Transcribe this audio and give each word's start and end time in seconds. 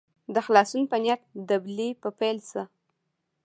د 0.33 0.35
خلاصون 0.45 0.83
په 0.91 0.97
نیت 1.03 1.21
دبلي 1.49 1.89
په 2.01 2.09
پیل 2.19 2.37
سه. 2.49 2.63